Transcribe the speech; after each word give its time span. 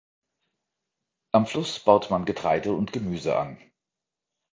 Am 1.31 1.45
Fluss 1.45 1.77
baut 1.79 2.09
man 2.09 2.25
Getreide 2.25 2.73
und 2.73 2.91
Gemüse 2.91 3.37
an. 3.37 3.59